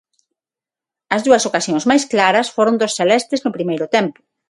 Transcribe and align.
As 1.15 1.21
dúas 1.25 1.45
ocasións 1.49 1.87
máis 1.89 2.03
claras 2.13 2.51
foron 2.55 2.79
dos 2.81 2.95
celestes 2.99 3.39
no 3.41 3.55
primeiro 3.57 3.85
tempo. 3.95 4.19